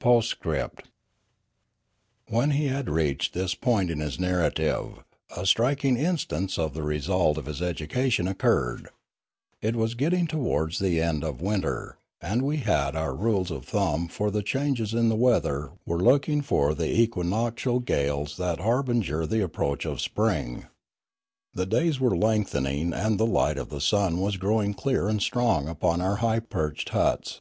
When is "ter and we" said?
11.62-12.58